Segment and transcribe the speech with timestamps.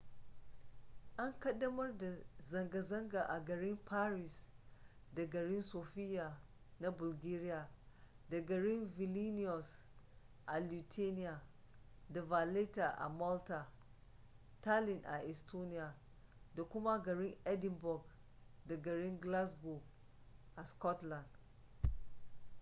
[1.17, 2.07] an kaddamar da
[2.39, 4.43] zanga-zanga a garin paris
[5.13, 6.37] da garin sofia
[6.79, 7.69] na bulgaria
[8.29, 9.79] da garin vilinius
[10.47, 11.41] a lithuania
[12.09, 13.67] da valetta a malta
[14.61, 15.93] tallinn a estonia
[16.55, 18.05] da kuma garin edinburgh
[18.65, 19.81] da garin glasgow
[20.55, 21.27] a scotland